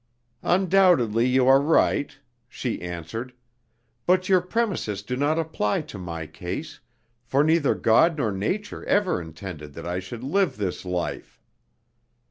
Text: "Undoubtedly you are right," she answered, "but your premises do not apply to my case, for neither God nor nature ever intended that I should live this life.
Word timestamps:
"Undoubtedly 0.41 1.27
you 1.27 1.47
are 1.47 1.61
right," 1.61 2.17
she 2.49 2.81
answered, 2.81 3.33
"but 4.07 4.27
your 4.27 4.41
premises 4.41 5.03
do 5.03 5.15
not 5.15 5.37
apply 5.37 5.79
to 5.81 5.99
my 5.99 6.25
case, 6.25 6.79
for 7.23 7.43
neither 7.43 7.75
God 7.75 8.17
nor 8.17 8.31
nature 8.31 8.83
ever 8.87 9.21
intended 9.21 9.73
that 9.73 9.85
I 9.85 9.99
should 9.99 10.23
live 10.23 10.57
this 10.57 10.85
life. 10.85 11.39